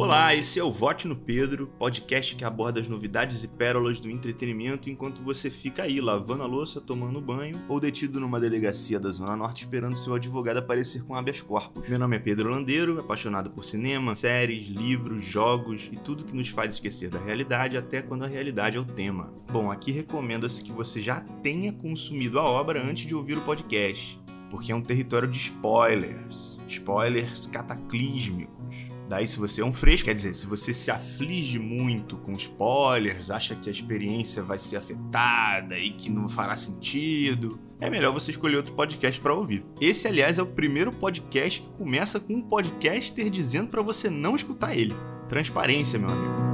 Olá, 0.00 0.34
esse 0.34 0.58
é 0.58 0.64
o 0.64 0.72
Vote 0.72 1.06
no 1.06 1.14
Pedro, 1.14 1.66
podcast 1.78 2.34
que 2.34 2.42
aborda 2.42 2.80
as 2.80 2.88
novidades 2.88 3.44
e 3.44 3.48
pérolas 3.48 4.00
do 4.00 4.10
entretenimento 4.10 4.88
enquanto 4.88 5.22
você 5.22 5.50
fica 5.50 5.82
aí 5.82 6.00
lavando 6.00 6.42
a 6.42 6.46
louça, 6.46 6.80
tomando 6.80 7.20
banho 7.20 7.62
ou 7.68 7.78
detido 7.78 8.18
numa 8.18 8.40
delegacia 8.40 8.98
da 8.98 9.10
Zona 9.10 9.36
Norte 9.36 9.64
esperando 9.64 9.98
seu 9.98 10.14
advogado 10.14 10.56
aparecer 10.56 11.04
com 11.04 11.14
habeas 11.14 11.42
corpus. 11.42 11.86
Meu 11.86 11.98
nome 11.98 12.16
é 12.16 12.18
Pedro 12.18 12.48
Landeiro, 12.48 12.98
apaixonado 12.98 13.50
por 13.50 13.62
cinema, 13.62 14.14
séries, 14.14 14.68
livros, 14.68 15.22
jogos 15.22 15.90
e 15.92 15.96
tudo 15.96 16.24
que 16.24 16.34
nos 16.34 16.48
faz 16.48 16.72
esquecer 16.72 17.10
da 17.10 17.18
realidade 17.18 17.76
até 17.76 18.00
quando 18.00 18.24
a 18.24 18.26
realidade 18.26 18.78
é 18.78 18.80
o 18.80 18.84
tema. 18.86 19.30
Bom, 19.52 19.70
aqui 19.70 19.92
recomenda-se 19.92 20.64
que 20.64 20.72
você 20.72 21.02
já 21.02 21.20
tenha 21.42 21.74
consumido 21.74 22.40
a 22.40 22.42
obra 22.42 22.82
antes 22.82 23.04
de 23.04 23.14
ouvir 23.14 23.36
o 23.36 23.42
podcast, 23.42 24.18
porque 24.48 24.72
é 24.72 24.74
um 24.74 24.80
território 24.80 25.28
de 25.28 25.36
spoilers, 25.36 26.58
spoilers 26.66 27.46
cataclísmicos. 27.48 28.99
Daí, 29.10 29.26
se 29.26 29.40
você 29.40 29.60
é 29.60 29.64
um 29.64 29.72
fresco, 29.72 30.04
quer 30.04 30.14
dizer, 30.14 30.32
se 30.34 30.46
você 30.46 30.72
se 30.72 30.88
aflige 30.88 31.58
muito 31.58 32.16
com 32.16 32.32
spoilers, 32.36 33.28
acha 33.28 33.56
que 33.56 33.68
a 33.68 33.72
experiência 33.72 34.40
vai 34.40 34.56
ser 34.56 34.76
afetada 34.76 35.76
e 35.76 35.90
que 35.90 36.08
não 36.08 36.28
fará 36.28 36.56
sentido, 36.56 37.58
é 37.80 37.90
melhor 37.90 38.12
você 38.12 38.30
escolher 38.30 38.58
outro 38.58 38.72
podcast 38.72 39.20
para 39.20 39.34
ouvir. 39.34 39.64
Esse, 39.80 40.06
aliás, 40.06 40.38
é 40.38 40.42
o 40.42 40.46
primeiro 40.46 40.92
podcast 40.92 41.60
que 41.60 41.70
começa 41.72 42.20
com 42.20 42.34
um 42.34 42.42
podcaster 42.42 43.28
dizendo 43.28 43.68
para 43.68 43.82
você 43.82 44.08
não 44.08 44.36
escutar 44.36 44.76
ele. 44.76 44.94
Transparência, 45.28 45.98
meu 45.98 46.10
amigo. 46.10 46.49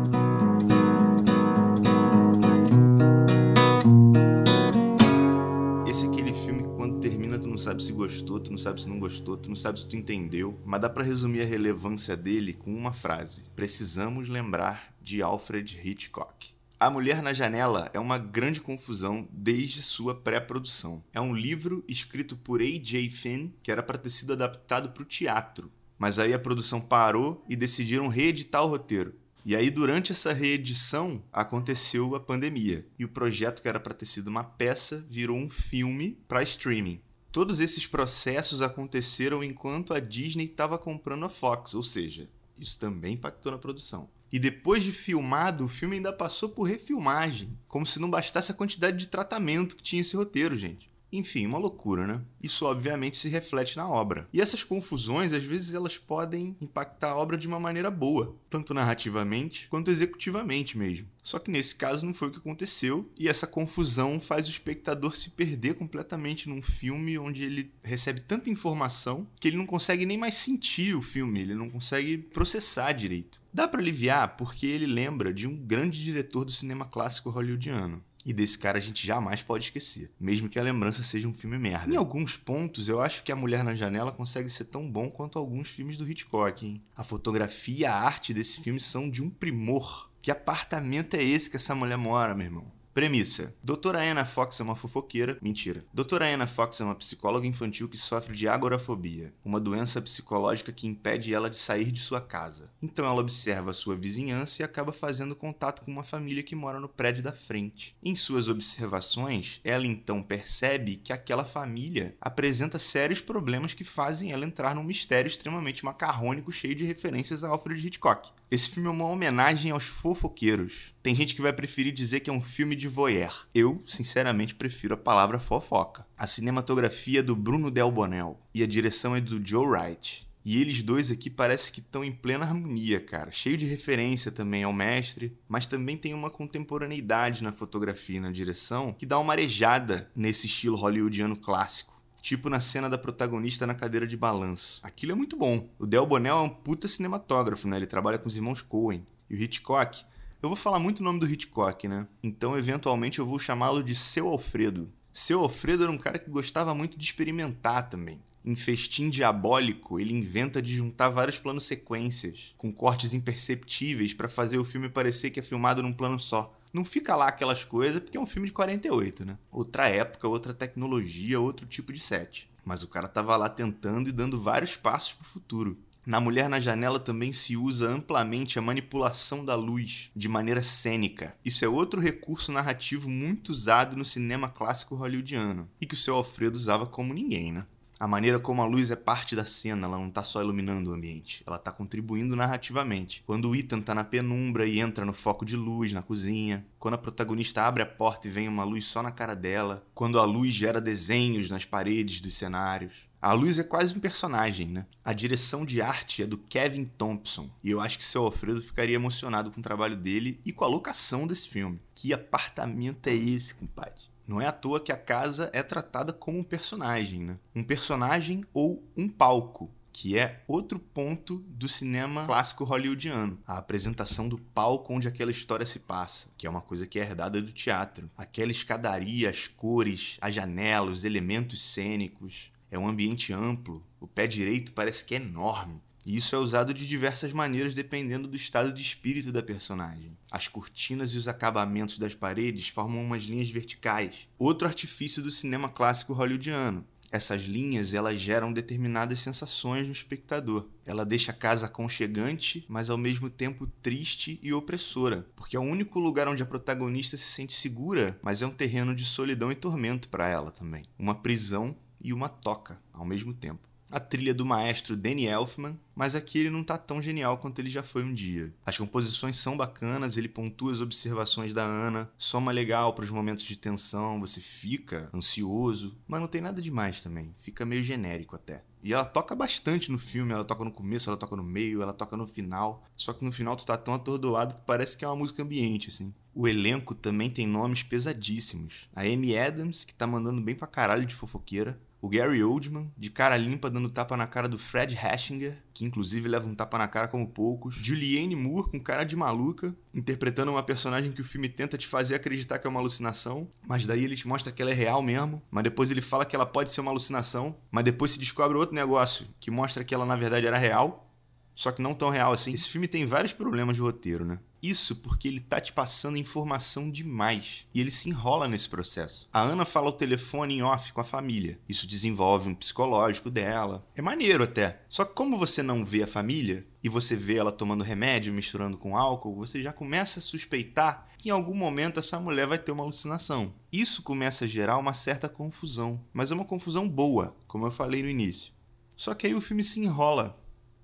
Sabe 7.67 7.83
se 7.83 7.91
gostou, 7.91 8.39
tu 8.39 8.53
não 8.53 8.59
sabe 8.59 8.81
se 8.81 8.89
não 8.89 9.01
gostou, 9.01 9.37
tu 9.37 9.49
não 9.49 9.57
sabe 9.57 9.81
se 9.81 9.89
tu 9.89 9.97
entendeu, 9.97 10.57
mas 10.65 10.81
dá 10.81 10.89
para 10.89 11.03
resumir 11.03 11.43
a 11.43 11.45
relevância 11.45 12.17
dele 12.17 12.53
com 12.53 12.73
uma 12.73 12.93
frase: 12.93 13.43
precisamos 13.57 14.29
lembrar 14.29 14.95
de 15.03 15.21
Alfred 15.21 15.81
Hitchcock. 15.83 16.55
A 16.79 16.89
Mulher 16.89 17.21
na 17.23 17.33
Janela 17.33 17.91
é 17.93 17.99
uma 17.99 18.19
grande 18.19 18.61
confusão 18.61 19.27
desde 19.33 19.83
sua 19.83 20.15
pré-produção. 20.15 21.03
É 21.13 21.21
um 21.21 21.35
livro 21.35 21.83
escrito 21.89 22.37
por 22.37 22.61
A.J. 22.61 23.11
Finn 23.11 23.51
que 23.65 23.73
era 23.73 23.83
para 23.83 23.99
ter 23.99 24.11
sido 24.11 24.35
adaptado 24.35 24.91
para 24.91 25.03
o 25.03 25.07
teatro, 25.07 25.69
mas 25.99 26.21
aí 26.21 26.33
a 26.33 26.39
produção 26.39 26.81
parou 26.81 27.45
e 27.49 27.57
decidiram 27.57 28.07
reeditar 28.07 28.63
o 28.63 28.69
roteiro. 28.69 29.13
E 29.45 29.57
aí, 29.57 29.71
durante 29.71 30.13
essa 30.13 30.33
reedição, 30.33 31.23
aconteceu 31.33 32.15
a 32.15 32.21
pandemia. 32.21 32.87
E 32.99 33.05
o 33.05 33.09
projeto, 33.09 33.63
que 33.63 33.69
era 33.69 33.79
para 33.79 33.95
ter 33.95 34.07
sido 34.07 34.29
uma 34.29 34.43
peça, 34.43 35.05
virou 35.09 35.37
um 35.37 35.49
filme 35.49 36.19
para 36.27 36.43
streaming. 36.43 37.01
Todos 37.37 37.61
esses 37.61 37.87
processos 37.87 38.63
aconteceram 38.63 39.45
enquanto 39.45 39.93
a 39.93 40.01
Disney 40.01 40.47
estava 40.47 40.79
comprando 40.79 41.27
a 41.27 41.29
Fox, 41.29 41.75
ou 41.75 41.83
seja, 41.83 42.31
isso 42.59 42.79
também 42.79 43.13
impactou 43.13 43.53
na 43.53 43.59
produção. 43.59 44.09
E 44.33 44.39
depois 44.39 44.83
de 44.83 44.91
filmado, 44.91 45.67
o 45.67 45.69
filme 45.69 45.97
ainda 45.97 46.15
passou 46.15 46.49
por 46.49 46.63
refilmagem, 46.63 47.55
como 47.69 47.85
se 47.85 47.99
não 47.99 48.09
bastasse 48.09 48.51
a 48.51 48.55
quantidade 48.55 48.97
de 48.97 49.09
tratamento 49.09 49.77
que 49.77 49.83
tinha 49.83 50.01
esse 50.01 50.17
roteiro, 50.17 50.57
gente. 50.57 50.91
Enfim, 51.13 51.47
uma 51.47 51.59
loucura, 51.59 52.07
né? 52.07 52.21
Isso 52.43 52.67
obviamente 52.67 53.17
se 53.17 53.29
reflete 53.29 53.77
na 53.77 53.89
obra. 53.89 54.29
E 54.33 54.41
essas 54.41 54.65
confusões, 54.65 55.33
às 55.33 55.45
vezes, 55.45 55.73
elas 55.73 55.97
podem 55.97 56.57
impactar 56.61 57.11
a 57.11 57.17
obra 57.17 57.37
de 57.37 57.47
uma 57.47 57.61
maneira 57.61 57.91
boa, 57.91 58.37
tanto 58.51 58.75
narrativamente 58.75 59.69
quanto 59.69 59.91
executivamente 59.91 60.77
mesmo. 60.77 61.09
Só 61.23 61.39
que 61.39 61.51
nesse 61.51 61.75
caso 61.75 62.07
não 62.07 62.15
foi 62.15 62.29
o 62.29 62.31
que 62.31 62.39
aconteceu, 62.39 63.11
e 63.19 63.29
essa 63.29 63.47
confusão 63.47 64.21
faz 64.21 64.47
o 64.47 64.51
espectador 64.51 65.17
se 65.17 65.31
perder 65.31 65.75
completamente 65.75 66.49
num 66.49 66.63
filme 66.63 67.19
onde 67.19 67.45
ele 67.45 67.73
recebe 67.83 68.21
tanta 68.21 68.51
informação 68.51 69.27
que 69.41 69.49
ele 69.49 69.57
não 69.57 69.67
consegue 69.67 70.07
nem 70.07 70.19
mais 70.19 70.37
sentir 70.37 70.95
o 70.95 71.03
filme, 71.03 71.41
ele 71.41 71.55
não 71.55 71.69
consegue 71.69 72.19
processar 72.19 72.93
direito. 72.93 73.41
Dá 73.53 73.67
para 73.67 73.81
aliviar 73.81 74.37
porque 74.37 74.67
ele 74.67 74.87
lembra 74.87 75.33
de 75.33 75.49
um 75.49 75.57
grande 75.57 76.03
diretor 76.03 76.45
do 76.45 76.53
cinema 76.53 76.85
clássico 76.85 77.31
hollywoodiano, 77.31 78.05
e 78.27 78.33
desse 78.33 78.59
cara 78.59 78.79
a 78.79 78.81
gente 78.81 79.07
jamais 79.07 79.41
pode 79.45 79.67
esquecer, 79.67 80.11
mesmo 80.19 80.49
que 80.49 80.59
a 80.59 80.63
lembrança 80.63 81.01
seja 81.01 81.29
um 81.29 81.33
filme 81.33 81.57
merda. 81.57 81.95
Em 81.95 81.97
alguns 81.97 82.37
pontos, 82.37 82.89
eu 82.89 83.01
acho 83.01 83.23
que 83.23 83.31
A 83.31 83.37
Mulher 83.37 83.63
na 83.63 83.73
Janela 83.73 84.11
consegue 84.11 84.51
ser 84.51 84.65
tão 84.65 84.91
bom 84.91 85.09
quanto 85.09 85.39
alguns 85.39 85.69
filmes 85.69 85.97
do 85.97 86.11
Hitchcock, 86.11 86.67
hein? 86.67 86.83
A 86.97 87.05
fotografia 87.05 87.77
e 87.77 87.85
a 87.85 87.95
arte 87.95 88.35
desse 88.35 88.61
filme 88.61 88.81
são 88.81 89.09
de 89.09 89.23
um 89.23 89.31
primor. 89.31 90.11
Que 90.21 90.33
apartamento 90.33 91.15
é 91.15 91.23
esse 91.23 91.49
que 91.49 91.55
essa 91.55 91.73
mulher 91.73 91.97
mora, 91.97 92.35
meu 92.35 92.47
irmão? 92.47 92.76
Premissa: 92.97 93.55
Doutora 93.63 94.01
Anna 94.01 94.25
Fox 94.25 94.59
é 94.59 94.63
uma 94.63 94.75
fofoqueira. 94.75 95.37
Mentira. 95.43 95.85
Doutora 95.93 96.33
Anna 96.33 96.47
Fox 96.47 96.81
é 96.81 96.85
uma 96.85 96.95
psicóloga 96.95 97.47
infantil 97.47 97.91
que 97.91 97.99
sofre 97.99 98.35
de 98.35 98.49
agorafobia, 98.49 99.35
uma 99.45 99.61
doença 99.61 100.01
psicológica 100.01 100.73
que 100.73 100.87
impede 100.87 101.35
ela 101.35 101.51
de 101.51 101.59
sair 101.59 101.93
de 101.93 102.01
sua 102.01 102.23
casa. 102.23 102.71
Então 102.83 103.05
ela 103.05 103.21
observa 103.21 103.73
a 103.73 103.75
sua 103.75 103.95
vizinhança 103.95 104.63
e 104.63 104.65
acaba 104.65 104.95
fazendo 104.95 105.37
contato 105.37 105.83
com 105.83 105.91
uma 105.91 106.03
família 106.03 106.43
que 106.43 106.57
mora 106.57 106.81
no 106.81 106.89
prédio 106.89 107.23
da 107.23 107.33
frente. 107.33 107.95
Em 108.03 108.15
suas 108.15 108.49
observações, 108.49 109.61
ela 109.63 109.87
então 109.87 110.23
percebe 110.23 110.97
que 110.97 111.13
aquela 111.13 111.45
família 111.45 112.17
apresenta 112.19 112.79
sérios 112.79 113.21
problemas 113.21 113.75
que 113.75 113.85
fazem 113.85 114.33
ela 114.33 114.47
entrar 114.47 114.75
num 114.75 114.83
mistério 114.83 115.29
extremamente 115.29 115.85
macarrônico 115.85 116.51
cheio 116.51 116.75
de 116.75 116.87
referências 116.87 117.45
a 117.45 117.51
Alfred 117.51 117.87
Hitchcock. 117.87 118.31
Esse 118.49 118.71
filme 118.71 118.89
é 118.89 118.93
uma 118.93 119.07
homenagem 119.07 119.73
aos 119.73 119.87
fofoqueiros. 119.87 120.95
Tem 121.03 121.13
gente 121.17 121.35
que 121.35 121.43
vai 121.43 121.53
preferir 121.53 121.93
dizer 121.93 122.21
que 122.21 122.31
é 122.31 122.33
um 122.33 122.41
filme 122.41 122.77
de 122.77 122.87
voyeur. 122.87 123.45
Eu, 123.53 123.83
sinceramente, 123.85 124.55
prefiro 124.55 124.95
a 124.95 124.97
palavra 124.97 125.41
fofoca. 125.41 126.07
A 126.17 126.29
cinematografia 126.29 127.19
é 127.19 127.23
do 127.25 127.35
Bruno 127.35 127.73
Del 127.73 127.91
Bonel 127.91 128.41
e 128.55 128.63
a 128.63 128.67
direção 128.67 129.17
é 129.17 129.21
do 129.21 129.45
Joe 129.45 129.67
Wright. 129.67 130.29
E 130.45 130.61
eles 130.61 130.81
dois 130.81 131.11
aqui 131.11 131.29
parece 131.29 131.73
que 131.73 131.81
estão 131.81 132.05
em 132.05 132.13
plena 132.13 132.45
harmonia, 132.45 133.01
cara. 133.01 133.33
Cheio 133.33 133.57
de 133.57 133.67
referência 133.67 134.31
também 134.31 134.63
ao 134.63 134.73
mestre, 134.73 135.37
mas 135.49 135.67
também 135.67 135.97
tem 135.97 136.15
uma 136.15 136.31
contemporaneidade 136.31 137.43
na 137.43 137.51
fotografia 137.51 138.19
e 138.19 138.21
na 138.21 138.31
direção 138.31 138.93
que 138.93 139.05
dá 139.05 139.19
uma 139.19 139.33
arejada 139.33 140.09
nesse 140.15 140.47
estilo 140.47 140.77
hollywoodiano 140.77 141.37
clássico 141.37 141.96
tipo 142.27 142.51
na 142.51 142.59
cena 142.59 142.91
da 142.91 142.99
protagonista 142.99 143.69
na 143.69 143.75
cadeira 143.75 144.05
de 144.05 144.17
balanço. 144.17 144.81
Aquilo 144.83 145.13
é 145.13 145.15
muito 145.15 145.37
bom. 145.37 145.69
O 145.79 145.87
Del 145.87 146.05
Bonel 146.05 146.39
é 146.39 146.41
um 146.41 146.49
puta 146.49 146.89
cinematógrafo, 146.89 147.69
né? 147.69 147.77
Ele 147.77 147.87
trabalha 147.87 148.19
com 148.19 148.27
os 148.27 148.35
irmãos 148.35 148.61
Coen. 148.61 149.07
E 149.31 149.37
o 149.37 149.41
Hitchcock, 149.41 150.05
eu 150.43 150.49
vou 150.49 150.57
falar 150.57 150.81
muito 150.81 150.99
o 150.99 151.05
nome 151.05 151.21
do 151.21 151.31
Hitchcock, 151.31 151.87
né? 151.87 152.05
Então, 152.25 152.59
eventualmente, 152.59 153.21
eu 153.21 153.27
vou 153.27 153.39
chamá-lo 153.39 153.81
de 153.81 153.95
Seu 153.95 154.27
Alfredo. 154.27 154.91
Seu 155.13 155.39
Alfredo 155.39 155.85
era 155.85 155.93
um 155.93 155.97
cara 155.97 156.19
que 156.19 156.29
gostava 156.29 156.75
muito 156.75 156.99
de 156.99 157.05
experimentar 157.05 157.89
também. 157.89 158.21
Em 158.45 158.57
Festim 158.57 159.09
Diabólico, 159.09 160.01
ele 160.01 160.13
inventa 160.13 160.61
de 160.61 160.75
juntar 160.75 161.11
vários 161.11 161.39
planos 161.39 161.65
sequências, 161.65 162.53
com 162.59 162.73
cortes 162.73 163.15
imperceptíveis 163.15 164.13
para 164.13 164.29
fazer 164.29 164.59
o 164.59 164.65
filme 164.65 164.89
parecer 164.89 165.31
que 165.31 165.39
é 165.39 165.43
filmado 165.45 165.81
num 165.81 165.93
plano 165.93 166.19
só 166.19 166.53
não 166.77 166.85
fica 166.85 167.17
lá 167.17 167.29
aquelas 167.29 167.65
coisas, 167.65 168.03
porque 168.03 168.19
é 168.19 168.21
um 168.21 168.27
filme 168.27 168.47
de 168.47 168.53
48, 168.53 169.25
né? 169.25 169.39
Outra 169.51 169.89
época, 169.89 170.29
outra 170.29 170.53
tecnologia, 170.53 171.41
outro 171.41 171.67
tipo 171.67 171.91
de 171.93 171.99
set. 171.99 172.49
Mas 172.63 172.83
o 172.83 172.89
cara 172.89 173.09
tava 173.09 173.35
lá 173.37 173.49
tentando 173.49 174.11
e 174.11 174.13
dando 174.13 174.39
vários 174.39 174.77
passos 174.77 175.15
pro 175.15 175.25
futuro. 175.25 175.79
Na 176.05 176.21
Mulher 176.21 176.49
na 176.49 176.61
Janela 176.61 177.01
também 177.01 177.33
se 177.33 177.57
usa 177.57 177.89
amplamente 177.89 178.59
a 178.59 178.63
manipulação 178.63 179.45
da 179.45 179.57
luz 179.57 180.11
de 180.15 180.29
maneira 180.29 180.63
cênica. 180.63 181.35
Isso 181.45 181.65
é 181.65 181.69
outro 181.69 182.01
recurso 182.01 182.53
narrativo 182.53 183.09
muito 183.09 183.49
usado 183.49 183.97
no 183.97 184.05
cinema 184.05 184.49
clássico 184.49 184.95
hollywoodiano 184.95 185.69
e 185.81 185.87
que 185.87 185.95
o 185.95 185.99
seu 185.99 186.15
Alfredo 186.15 186.57
usava 186.57 186.87
como 186.87 187.13
ninguém, 187.13 187.53
né? 187.53 187.67
A 187.99 188.07
maneira 188.07 188.39
como 188.39 188.61
a 188.61 188.67
luz 188.67 188.91
é 188.91 188.97
parte 188.97 189.35
da 189.35 189.47
cena, 189.47 189.87
ela 189.87 189.97
não 189.97 190.09
está 190.09 190.23
só 190.23 190.43
iluminando 190.43 190.91
o 190.91 190.93
ambiente, 190.93 191.43
ela 191.47 191.57
está 191.57 191.73
contribuindo 191.73 192.37
narrativamente. 192.37 193.23
Quando 193.27 193.49
o 193.49 193.57
Ethan 193.57 193.79
está 193.79 193.95
na 193.95 194.05
penumbra 194.05 194.67
e 194.67 194.81
entra 194.81 195.03
no 195.03 195.15
foco 195.15 195.47
de 195.47 195.57
luz 195.57 195.95
na 195.95 196.03
cozinha, 196.03 196.67
quando 196.79 196.93
a 196.93 196.99
protagonista 196.99 197.63
abre 197.63 197.83
a 197.83 197.87
porta 197.87 198.29
e 198.29 198.31
vem 198.31 198.49
uma 198.49 198.65
luz 198.65 198.85
só 198.85 199.03
na 199.03 199.11
cara 199.11 199.35
dela, 199.35 199.83
quando 199.95 200.21
a 200.21 200.27
luz 200.27 200.53
gera 200.53 200.79
desenhos 200.79 201.49
nas 201.49 201.65
paredes 201.65 202.21
dos 202.21 202.35
cenários. 202.35 203.09
A 203.21 203.33
luz 203.33 203.59
é 203.59 203.65
quase 203.65 203.97
um 203.97 204.01
personagem, 204.01 204.69
né? 204.69 204.87
A 205.03 205.15
direção 205.15 205.65
de 205.65 205.81
arte 205.81 206.23
é 206.23 206.27
do 206.27 206.37
Kevin 206.37 206.85
Thompson, 206.85 207.51
e 207.65 207.71
eu 207.71 207.81
acho 207.81 207.97
que 207.97 208.05
seu 208.05 208.25
Alfredo 208.25 208.61
ficaria 208.61 208.95
emocionado 208.95 209.51
com 209.51 209.61
o 209.61 209.63
trabalho 209.63 209.97
dele 209.97 210.39
e 210.45 210.53
com 210.53 210.65
a 210.65 210.69
locação 210.69 211.27
desse 211.27 211.49
filme. 211.49 211.81
Que 211.95 212.13
apartamento 212.13 213.07
é 213.07 213.15
esse, 213.15 213.55
compadre? 213.55 214.03
Não 214.27 214.41
é 214.41 214.47
à 214.47 214.53
toa 214.53 214.81
que 214.81 214.91
a 214.91 214.97
casa 214.97 215.51
é 215.53 215.63
tratada 215.63 216.13
como 216.13 216.39
um 216.39 216.45
personagem, 216.45 217.21
né? 217.21 217.39
Um 217.55 217.63
personagem 217.63 218.45
ou 218.53 218.83
um 218.97 219.09
palco, 219.09 219.71
que 219.93 220.19
é 220.19 220.43
outro 220.47 220.79
ponto 220.79 221.39
do 221.49 221.69
cinema 221.69 222.27
clássico 222.27 222.65
hollywoodiano. 222.65 223.39
A 223.47 223.57
apresentação 223.57 224.29
do 224.29 224.37
palco 224.37 224.93
onde 224.93 225.09
aquela 225.09 225.31
história 225.31 225.65
se 225.65 225.79
passa, 225.79 226.29
que 226.37 226.47
é 226.47 226.51
uma 226.51 226.61
coisa 226.61 226.87
que 226.87 226.99
é 226.99 227.03
herdada 227.03 227.41
do 227.41 227.53
teatro. 227.53 228.11
Aquela 228.15 228.51
escadaria, 228.51 229.31
as 229.31 229.49
cores, 229.49 230.19
a 230.21 230.31
janela, 230.31 230.91
os 230.91 231.05
elementos 231.05 231.63
cênicos. 231.63 232.53
É 232.71 232.79
um 232.79 232.89
ambiente 232.89 233.33
amplo. 233.33 233.83
O 234.01 234.07
pé 234.07 234.27
direito 234.27 234.73
parece 234.73 235.05
que 235.05 235.15
é 235.15 235.19
enorme. 235.19 235.81
E 236.07 236.17
isso 236.17 236.37
é 236.37 236.39
usado 236.39 236.73
de 236.73 236.87
diversas 236.87 237.33
maneiras 237.33 237.75
dependendo 237.75 238.29
do 238.29 238.37
estado 238.37 238.73
de 238.73 238.81
espírito 238.81 239.33
da 239.33 239.43
personagem. 239.43 240.17
As 240.31 240.47
cortinas 240.47 241.13
e 241.13 241.19
os 241.19 241.27
acabamentos 241.27 241.99
das 241.99 242.15
paredes 242.15 242.69
formam 242.69 243.05
umas 243.05 243.25
linhas 243.25 243.51
verticais, 243.51 244.29
outro 244.39 244.69
artifício 244.69 245.21
do 245.21 245.33
cinema 245.33 245.69
clássico 245.69 246.13
hollywoodiano. 246.13 246.87
Essas 247.11 247.45
linhas 247.45 247.93
elas 247.93 248.21
geram 248.21 248.53
determinadas 248.53 249.19
sensações 249.19 249.87
no 249.87 249.93
espectador. 249.93 250.69
Ela 250.85 251.05
deixa 251.05 251.33
a 251.33 251.35
casa 251.35 251.67
aconchegante, 251.67 252.65
mas 252.69 252.89
ao 252.89 252.99
mesmo 252.99 253.29
tempo 253.29 253.67
triste 253.67 254.39
e 254.43 254.53
opressora, 254.53 255.27
porque 255.35 255.57
é 255.57 255.61
o 255.61 255.63
único 255.63 255.99
lugar 255.99 256.29
onde 256.29 256.43
a 256.43 256.47
protagonista 256.47 257.17
se 257.17 257.25
sente 257.25 257.53
segura, 257.53 258.17
mas 258.23 258.43
é 258.43 258.47
um 258.47 258.51
terreno 258.51 258.95
de 258.95 259.05
solidão 259.05 259.51
e 259.51 259.57
tormento 259.57 260.09
para 260.09 260.29
ela 260.29 260.53
também. 260.53 260.85
Uma 260.97 261.17
prisão 261.17 261.75
e 262.01 262.13
uma 262.13 262.29
toca 262.29 262.79
ao 262.93 263.05
mesmo 263.05 263.35
tempo 263.35 263.67
a 263.91 264.01
trilha 264.01 264.35
do 264.35 264.45
maestro 264.45 264.97
Danny 264.97 265.27
Elfman, 265.27 265.79
mas 265.95 266.15
aqui 266.15 266.39
ele 266.39 266.51
não 266.51 266.63
tá 266.63 266.77
tão 266.77 267.01
genial 267.01 267.39
quanto 267.39 267.59
ele 267.59 267.69
já 267.69 267.83
foi 267.83 268.05
um 268.05 268.13
dia. 268.13 268.53
As 268.65 268.77
composições 268.77 269.37
são 269.37 269.57
bacanas, 269.57 270.17
ele 270.17 270.29
pontua 270.29 270.73
as 270.73 270.81
observações 270.81 271.53
da 271.53 271.65
Ana, 271.65 272.11
soma 272.19 272.53
legal 272.53 272.93
para 272.93 273.05
os 273.05 273.11
momentos 273.11 273.45
de 273.45 273.57
tensão, 273.57 274.21
você 274.21 274.41
fica 274.41 275.09
ansioso, 275.15 275.97
mas 276.07 276.21
não 276.21 276.29
tem 276.29 276.41
nada 276.41 276.61
demais 276.61 277.03
também, 277.03 277.35
fica 277.41 277.65
meio 277.65 277.83
genérico 277.83 278.37
até. 278.37 278.63
E 278.87 278.93
ela 278.93 279.05
toca 279.05 279.35
bastante 279.35 279.91
no 279.91 279.99
filme, 279.99 280.33
ela 280.33 280.45
toca 280.45 280.65
no 280.65 280.71
começo, 280.71 281.11
ela 281.11 281.17
toca 281.17 281.35
no 281.35 281.43
meio, 281.43 281.83
ela 281.83 281.93
toca 281.93 282.17
no 282.17 282.25
final. 282.25 282.85
Só 282.95 283.13
que 283.13 283.25
no 283.25 283.33
final 283.33 283.57
tu 283.57 283.67
tá 283.67 283.77
tão 283.77 283.93
atordoado 283.93 284.55
que 284.55 284.61
parece 284.65 284.97
que 284.97 285.05
é 285.05 285.09
uma 285.09 285.17
música 285.17 285.43
ambiente, 285.43 285.89
assim. 285.89 286.15
O 286.33 286.47
elenco 286.47 286.95
também 286.95 287.29
tem 287.29 287.49
nomes 287.49 287.83
pesadíssimos. 287.83 288.89
A 288.95 289.01
Amy 289.01 289.37
Adams, 289.37 289.83
que 289.83 289.93
tá 289.93 290.07
mandando 290.07 290.41
bem 290.41 290.55
pra 290.55 290.69
caralho 290.69 291.05
de 291.05 291.17
fofoqueira 291.17 291.81
o 292.01 292.09
Gary 292.09 292.43
Oldman, 292.43 292.91
de 292.97 293.11
cara 293.11 293.37
limpa 293.37 293.71
dando 293.71 293.91
tapa 293.91 294.17
na 294.17 294.27
cara 294.27 294.49
do 294.49 294.59
Fred 294.59 294.95
Hashinger, 294.95 295.59
que 295.73 295.85
inclusive 295.85 296.29
leva 296.29 296.49
um 296.49 296.55
tapa 296.55 296.79
na 296.79 296.87
cara 296.87 297.09
como 297.09 297.27
poucos. 297.27 297.75
Julianne 297.77 298.37
Moore 298.37 298.71
com 298.71 298.81
cara 298.81 299.05
de 299.05 299.17
maluca, 299.17 299.75
interpretando 299.95 300.51
uma 300.51 300.63
personagem 300.63 301.13
que 301.13 301.21
o 301.21 301.25
filme 301.25 301.49
tenta 301.49 301.77
te 301.77 301.87
fazer 301.87 302.15
acreditar 302.15 302.59
que 302.59 302.67
é 302.67 302.71
uma 302.71 302.81
alucinação, 302.81 303.49
mas 303.67 303.87
daí 303.87 304.05
ele 304.05 304.17
te 304.17 304.29
mostra 304.29 304.53
que 304.53 304.63
ela 304.63 304.71
é 304.71 304.75
real 304.75 305.03
mesmo, 305.03 305.43
mas 305.51 305.65
depois 305.65 305.91
ele 305.91 306.01
fala 306.01 306.25
que 306.25 306.37
ela 306.37 306.47
pode 306.47 306.71
ser 306.71 306.81
uma 306.81 306.91
alucinação, 306.91 307.57
mas 307.71 307.85
depois 307.85 308.13
se 308.13 308.19
descobre 308.19 308.57
outro 308.57 308.75
negócio 308.75 309.27
que 309.41 309.51
mostra 309.51 309.85
que 309.85 309.95
ela 309.95 310.07
na 310.07 310.17
verdade 310.17 310.47
era 310.47 310.59
real, 310.59 311.11
só 311.55 311.73
que 311.73 311.83
não 311.83 311.95
tão 311.95 312.11
real 312.11 312.33
assim. 312.33 312.53
Esse 312.53 312.69
filme 312.69 312.87
tem 312.87 313.07
vários 313.07 313.33
problemas 313.33 313.77
de 313.77 313.83
roteiro, 313.83 314.25
né? 314.25 314.39
Isso 314.69 314.97
porque 314.97 315.29
ele 315.29 315.39
tá 315.39 315.61
te 315.61 315.73
passando 315.73 316.19
informação 316.19 316.91
demais 316.91 317.69
e 317.73 317.81
ele 317.81 317.93
se 317.93 318.09
enrola 318.09 318.49
nesse 318.49 318.69
processo. 318.69 319.29
A 319.33 319.41
Ana 319.41 319.65
fala 319.65 319.91
o 319.91 319.93
telefone 319.93 320.55
em 320.55 320.63
off 320.63 320.93
com 320.93 321.01
a 321.01 321.05
família. 321.05 321.61
Isso 321.69 321.87
desenvolve 321.87 322.49
um 322.49 322.55
psicológico 322.55 323.31
dela. 323.31 323.85
É 323.95 324.03
maneiro 324.03 324.43
até. 324.43 324.83
Só 324.89 325.05
que 325.05 325.15
como 325.15 325.39
você 325.39 325.63
não 325.63 325.85
vê 325.85 326.03
a 326.03 326.07
família 326.09 326.67
e 326.83 326.89
você 326.89 327.15
vê 327.15 327.37
ela 327.37 327.53
tomando 327.53 327.85
remédio, 327.85 328.35
misturando 328.35 328.77
com 328.77 328.99
álcool, 328.99 329.37
você 329.37 329.63
já 329.63 329.73
começa 329.73 330.19
a 330.19 330.23
suspeitar 330.23 331.07
que 331.17 331.29
em 331.29 331.33
algum 331.33 331.55
momento 331.55 332.01
essa 332.01 332.19
mulher 332.19 332.49
vai 332.49 332.59
ter 332.59 332.73
uma 332.73 332.83
alucinação. 332.83 333.55
Isso 333.73 334.03
começa 334.03 334.47
a 334.47 334.49
gerar 334.49 334.79
uma 334.79 334.95
certa 334.95 335.29
confusão, 335.29 336.05
mas 336.13 336.33
é 336.33 336.35
uma 336.35 336.45
confusão 336.45 336.89
boa, 336.89 337.37
como 337.47 337.67
eu 337.67 337.71
falei 337.71 338.03
no 338.03 338.11
início. 338.11 338.53
Só 338.97 339.15
que 339.15 339.29
aí 339.29 339.35
o 339.35 339.41
filme 339.41 339.63
se 339.63 339.79
enrola 339.79 340.37